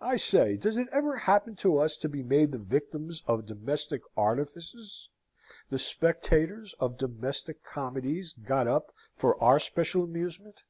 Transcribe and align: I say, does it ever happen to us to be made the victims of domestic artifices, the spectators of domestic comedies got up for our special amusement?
I 0.00 0.16
say, 0.16 0.56
does 0.56 0.76
it 0.76 0.88
ever 0.90 1.18
happen 1.18 1.54
to 1.58 1.76
us 1.78 1.96
to 1.98 2.08
be 2.08 2.24
made 2.24 2.50
the 2.50 2.58
victims 2.58 3.22
of 3.28 3.46
domestic 3.46 4.02
artifices, 4.16 5.08
the 5.70 5.78
spectators 5.78 6.74
of 6.80 6.98
domestic 6.98 7.62
comedies 7.62 8.32
got 8.32 8.66
up 8.66 8.92
for 9.14 9.40
our 9.40 9.60
special 9.60 10.02
amusement? 10.02 10.64